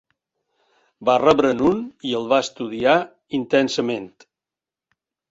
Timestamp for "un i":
1.71-2.13